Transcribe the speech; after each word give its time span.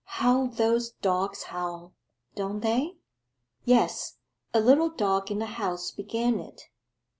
'How 0.05 0.47
those 0.47 0.89
dogs 0.89 1.43
howl, 1.43 1.93
don't 2.33 2.61
they?' 2.61 2.95
'Yes. 3.65 4.17
A 4.51 4.59
little 4.59 4.89
dog 4.89 5.29
in 5.29 5.37
the 5.37 5.45
house 5.61 5.91
began 5.91 6.39
it. 6.39 6.63